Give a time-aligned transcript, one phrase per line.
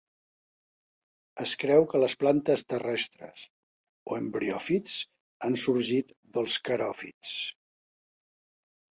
[1.43, 3.43] Es creu que les plantes terrestres,
[4.13, 4.95] o embriòfits,
[5.49, 7.35] han sorgit dels caròfits.